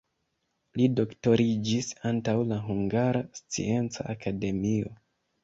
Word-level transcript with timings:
Li 0.79 0.87
doktoriĝis 0.99 1.89
antaŭ 2.13 2.35
la 2.53 2.57
Hungara 2.69 3.23
Scienca 3.43 4.09
Akademio. 4.17 4.99